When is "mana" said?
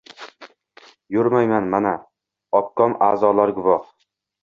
1.75-1.93